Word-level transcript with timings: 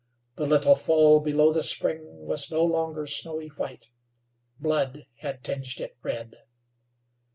The 0.35 0.47
little 0.47 0.73
fall 0.73 1.19
below 1.19 1.53
the 1.53 1.61
spring 1.61 2.25
was 2.25 2.49
no 2.49 2.63
longer 2.65 3.05
snowy 3.05 3.49
white; 3.49 3.91
blood 4.59 5.05
had 5.19 5.43
tinged 5.43 5.79
it 5.79 5.95
red. 6.01 6.39